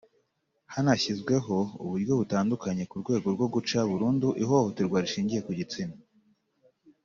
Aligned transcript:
Hanashyizweho 0.73 1.55
uburyo 1.83 2.13
butandukanye 2.19 2.83
mu 2.89 2.95
rwego 3.01 3.27
rwo 3.35 3.47
guca 3.53 3.79
burundu 3.89 4.27
ihohoterwa 4.43 4.97
rishingiye 5.03 5.41
ku 5.47 5.51
gitsina 5.59 5.95